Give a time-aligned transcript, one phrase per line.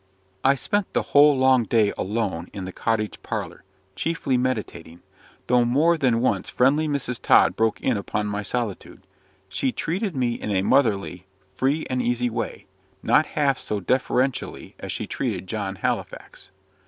[0.43, 3.63] I spent the whole long day alone in the cottage parlour,
[3.95, 5.03] chiefly meditating;
[5.45, 7.21] though more than once friendly Mrs.
[7.21, 9.05] Tod broke in upon my solitude.
[9.47, 12.65] She treated me in a motherly, free and easy way:
[13.03, 16.49] not half so deferentially as she treated John Halifax.